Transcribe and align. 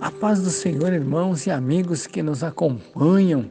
A 0.00 0.10
paz 0.10 0.42
do 0.42 0.50
Senhor, 0.50 0.92
irmãos 0.92 1.46
e 1.46 1.50
amigos 1.50 2.06
que 2.06 2.22
nos 2.22 2.44
acompanham 2.44 3.50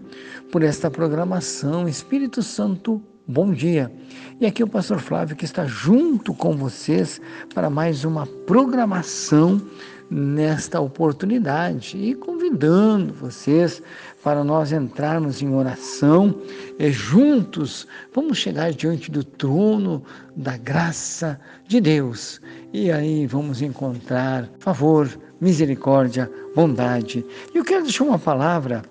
por 0.52 0.62
esta 0.62 0.91
programação. 0.91 1.88
Espírito 1.88 2.44
Santo, 2.44 3.02
bom 3.28 3.52
dia. 3.52 3.92
E 4.40 4.46
aqui 4.46 4.62
é 4.62 4.66
o 4.66 4.70
pastor 4.70 5.00
Flávio 5.00 5.36
que 5.36 5.46
está 5.46 5.66
junto 5.66 6.34
com 6.34 6.56
vocês 6.56 7.20
para 7.54 7.70
mais 7.70 8.04
uma 8.04 8.26
programação 8.26 9.62
nesta 10.09 10.80
oportunidade 10.80 11.98
e 11.98 12.14
convidando 12.14 13.12
vocês 13.14 13.82
para 14.23 14.44
nós 14.44 14.72
entrarmos 14.72 15.41
em 15.41 15.54
oração 15.54 16.40
e 16.77 16.91
juntos 16.91 17.88
vamos 18.14 18.38
chegar 18.38 18.72
diante 18.72 19.09
do 19.09 19.23
trono 19.23 20.04
da 20.36 20.57
graça 20.57 21.39
de 21.68 21.82
Deus 21.82 22.39
e 22.71 22.92
aí 22.92 23.26
vamos 23.26 23.62
encontrar 23.64 24.48
favor, 24.60 25.10
misericórdia, 25.41 26.30
bondade. 26.55 27.26
E 27.54 27.57
eu 27.57 27.63
quero 27.63 27.84
deixar 27.84 28.04
uma 28.04 28.20
palavra 28.20 28.84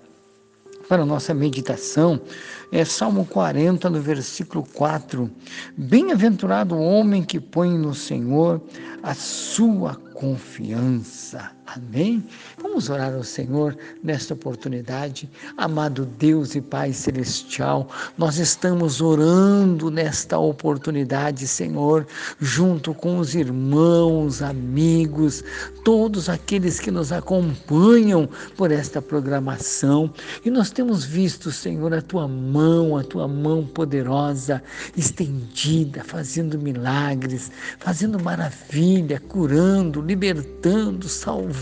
para 0.87 1.03
a 1.03 1.05
nossa 1.05 1.33
meditação 1.33 2.19
é 2.71 2.83
Salmo 2.83 3.25
40, 3.25 3.89
no 3.89 4.01
versículo 4.01 4.65
4. 4.73 5.29
Bem-aventurado 5.77 6.75
o 6.75 6.81
homem 6.81 7.23
que 7.23 7.39
põe 7.39 7.77
no 7.77 7.93
Senhor 7.93 8.61
a 9.01 9.13
sua 9.13 9.95
confiança. 10.13 11.54
Amém? 11.67 12.23
Vamos 12.61 12.89
orar 12.89 13.13
ao 13.13 13.23
Senhor 13.23 13.75
nesta 14.03 14.35
oportunidade. 14.35 15.27
Amado 15.57 16.05
Deus 16.05 16.53
e 16.53 16.61
Pai 16.61 16.93
Celestial, 16.93 17.89
nós 18.17 18.37
estamos 18.37 19.01
orando 19.01 19.89
nesta 19.89 20.37
oportunidade, 20.37 21.47
Senhor, 21.47 22.05
junto 22.39 22.93
com 22.93 23.17
os 23.17 23.33
irmãos, 23.33 24.43
amigos, 24.43 25.43
todos 25.83 26.29
aqueles 26.29 26.79
que 26.79 26.91
nos 26.91 27.11
acompanham 27.11 28.29
por 28.55 28.71
esta 28.71 29.01
programação. 29.01 30.13
E 30.45 30.51
nós 30.51 30.69
temos 30.69 31.03
visto, 31.03 31.51
Senhor, 31.51 31.93
a 31.93 32.01
tua 32.01 32.27
mão, 32.27 32.95
a 32.95 33.03
tua 33.03 33.27
mão 33.27 33.65
poderosa, 33.65 34.61
estendida, 34.95 36.03
fazendo 36.03 36.59
milagres, 36.59 37.51
fazendo 37.79 38.21
maravilha, 38.21 39.19
curando, 39.19 39.99
libertando, 39.99 41.09
salvando, 41.09 41.54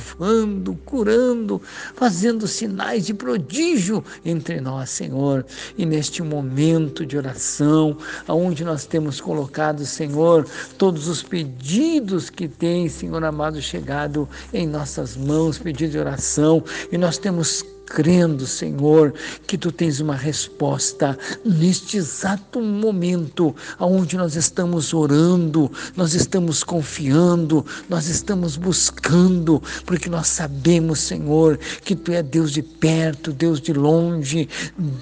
curando, 0.86 1.62
fazendo 1.96 2.48
sinais 2.48 3.06
de 3.06 3.14
prodígio 3.14 4.04
entre 4.24 4.62
nós, 4.62 4.90
Senhor. 4.90 5.46
E 5.78 5.86
neste 5.86 6.22
momento 6.22 7.06
de 7.06 7.18
oração, 7.18 7.98
aonde 8.28 8.64
nós 8.64 8.86
temos 8.86 9.20
colocado, 9.20 9.86
Senhor, 9.86 10.48
todos 10.78 11.08
os 11.08 11.24
pedidos 11.24 12.30
que 12.30 12.48
tem, 12.48 12.88
Senhor 12.90 13.24
amado, 13.24 13.62
chegado 13.62 14.28
em 14.54 14.68
nossas 14.68 15.16
mãos, 15.16 15.58
pedido 15.58 15.92
de 15.92 16.00
oração, 16.00 16.64
e 16.92 16.98
nós 16.98 17.18
temos 17.18 17.66
crendo, 17.94 18.48
Senhor, 18.48 19.14
que 19.46 19.56
tu 19.56 19.72
tens 19.72 20.00
uma 20.00 20.16
resposta 20.16 21.16
neste 21.46 21.98
exato 21.98 22.60
momento 22.60 23.56
aonde 23.78 24.18
nós 24.18 24.36
estamos 24.36 24.96
orando, 24.96 25.72
nós 25.96 26.16
estamos 26.16 26.64
confiando, 26.64 27.64
nós 27.88 28.08
estamos 28.08 28.58
buscando, 28.58 29.62
porque 29.86 30.10
nós 30.10 30.28
sabemos, 30.28 31.00
Senhor, 31.02 31.60
que 31.84 31.96
tu 31.96 32.12
é 32.12 32.24
Deus 32.24 32.52
de 32.52 32.64
perto, 32.64 33.32
Deus 33.32 33.62
de 33.62 33.74
longe, 33.74 34.50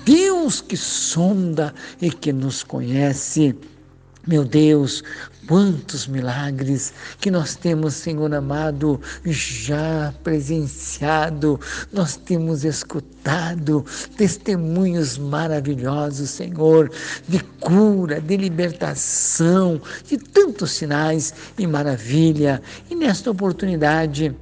Deus 0.03 0.59
que 0.59 0.75
sonda 0.75 1.73
e 2.01 2.11
que 2.11 2.33
nos 2.33 2.61
conhece. 2.61 3.55
Meu 4.27 4.45
Deus, 4.45 5.03
quantos 5.47 6.05
milagres 6.05 6.93
que 7.19 7.31
nós 7.31 7.55
temos, 7.55 7.95
Senhor 7.95 8.31
amado, 8.35 9.01
já 9.25 10.13
presenciado, 10.23 11.59
nós 11.91 12.17
temos 12.17 12.63
escutado 12.63 13.83
testemunhos 14.15 15.17
maravilhosos, 15.17 16.29
Senhor, 16.29 16.91
de 17.27 17.39
cura, 17.59 18.21
de 18.21 18.37
libertação, 18.37 19.81
de 20.07 20.19
tantos 20.19 20.69
sinais 20.71 21.33
e 21.57 21.65
maravilha. 21.65 22.61
E 22.91 22.95
nesta 22.95 23.31
oportunidade, 23.31 24.35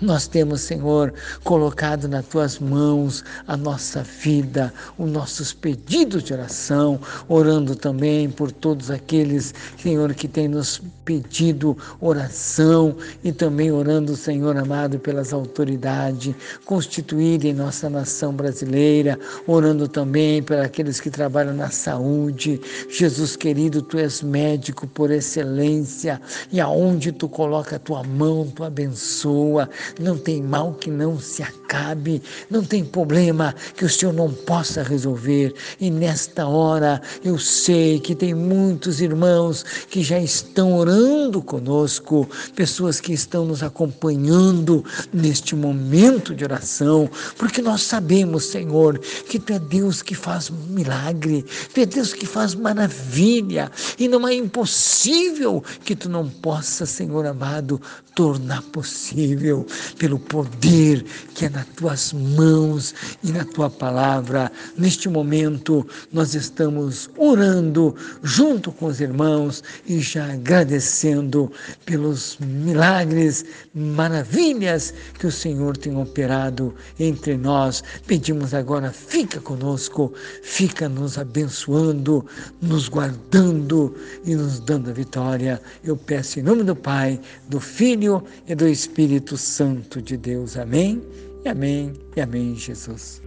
nós 0.00 0.26
temos, 0.26 0.62
Senhor, 0.62 1.12
colocado 1.44 2.08
nas 2.08 2.26
tuas 2.26 2.58
mãos 2.58 3.24
a 3.46 3.56
nossa 3.56 4.02
vida, 4.02 4.72
os 4.96 5.10
nossos 5.10 5.52
pedidos 5.52 6.22
de 6.22 6.32
oração, 6.32 6.98
orando 7.28 7.76
também 7.76 8.30
por 8.30 8.50
todos 8.50 8.90
aqueles, 8.90 9.54
Senhor, 9.76 10.14
que 10.14 10.26
têm 10.26 10.48
nos 10.48 10.80
pedido 11.04 11.76
oração 12.00 12.96
e 13.24 13.32
também 13.32 13.72
orando, 13.72 14.16
Senhor 14.16 14.56
amado, 14.56 14.98
pelas 14.98 15.32
autoridades 15.32 16.34
constituídas 16.64 17.50
em 17.50 17.54
nossa 17.54 17.90
nação 17.90 18.32
brasileira, 18.32 19.18
orando 19.46 19.88
também 19.88 20.42
por 20.42 20.58
aqueles 20.58 21.00
que 21.00 21.10
trabalham 21.10 21.52
na 21.52 21.68
saúde. 21.70 22.60
Jesus 22.88 23.36
querido, 23.36 23.82
tu 23.82 23.98
és 23.98 24.22
médico 24.22 24.86
por 24.86 25.10
excelência 25.10 26.20
e 26.52 26.60
aonde 26.60 27.12
tu 27.12 27.28
coloca 27.28 27.76
a 27.76 27.78
tua 27.78 28.02
mão, 28.04 28.46
tu 28.46 28.62
abençoa 28.64 29.68
não 29.98 30.16
tem 30.16 30.42
mal 30.42 30.74
que 30.74 30.90
não 30.90 31.18
se 31.18 31.42
acabe, 31.42 32.22
não 32.50 32.64
tem 32.64 32.84
problema 32.84 33.54
que 33.76 33.84
o 33.84 33.88
Senhor 33.88 34.12
não 34.12 34.32
possa 34.32 34.82
resolver. 34.82 35.54
E 35.80 35.90
nesta 35.90 36.46
hora 36.46 37.00
eu 37.24 37.38
sei 37.38 37.98
que 38.00 38.14
tem 38.14 38.34
muitos 38.34 39.00
irmãos 39.00 39.64
que 39.88 40.02
já 40.02 40.18
estão 40.18 40.74
orando 40.74 41.42
conosco, 41.42 42.28
pessoas 42.54 43.00
que 43.00 43.12
estão 43.12 43.44
nos 43.44 43.62
acompanhando 43.62 44.84
neste 45.12 45.54
momento 45.54 46.34
de 46.34 46.44
oração, 46.44 47.08
porque 47.36 47.62
nós 47.62 47.82
sabemos, 47.82 48.44
Senhor, 48.44 48.98
que 48.98 49.38
Tu 49.38 49.52
é 49.52 49.58
Deus 49.58 50.02
que 50.02 50.14
faz 50.14 50.50
milagre, 50.50 51.44
Tu 51.74 51.80
é 51.80 51.86
Deus 51.86 52.12
que 52.12 52.26
faz 52.26 52.54
maravilha, 52.54 53.70
e 53.98 54.08
não 54.08 54.26
é 54.26 54.34
impossível 54.34 55.62
que 55.84 55.96
Tu 55.96 56.08
não 56.08 56.28
possa, 56.28 56.86
Senhor 56.86 57.26
amado, 57.26 57.80
tornar 58.14 58.62
possível 58.62 59.66
pelo 59.98 60.18
poder 60.18 61.04
que 61.34 61.46
é 61.46 61.48
nas 61.48 61.66
tuas 61.68 62.12
mãos 62.12 62.94
e 63.22 63.32
na 63.32 63.44
tua 63.44 63.70
palavra. 63.70 64.50
Neste 64.76 65.08
momento, 65.08 65.86
nós 66.12 66.34
estamos 66.34 67.08
orando 67.16 67.94
junto 68.22 68.72
com 68.72 68.86
os 68.86 69.00
irmãos 69.00 69.62
e 69.86 70.00
já 70.00 70.32
agradecendo 70.32 71.50
pelos 71.84 72.36
milagres, 72.40 73.44
maravilhas 73.74 74.92
que 75.18 75.26
o 75.26 75.32
Senhor 75.32 75.76
tem 75.76 75.96
operado 75.96 76.74
entre 76.98 77.36
nós. 77.36 77.82
Pedimos 78.06 78.54
agora, 78.54 78.92
fica 78.92 79.40
conosco, 79.40 80.12
fica 80.42 80.88
nos 80.88 81.18
abençoando, 81.18 82.26
nos 82.60 82.88
guardando 82.88 83.96
e 84.24 84.34
nos 84.34 84.60
dando 84.60 84.90
a 84.90 84.92
vitória. 84.92 85.60
Eu 85.82 85.96
peço 85.96 86.40
em 86.40 86.42
nome 86.42 86.62
do 86.62 86.76
Pai, 86.76 87.20
do 87.48 87.60
Filho 87.60 88.22
e 88.46 88.54
do 88.54 88.68
Espírito 88.68 89.36
Santo 89.70 90.02
de 90.02 90.16
Deus. 90.16 90.56
Amém. 90.56 91.00
E 91.44 91.48
amém. 91.48 91.92
E 92.16 92.20
amém, 92.20 92.56
Jesus. 92.56 93.22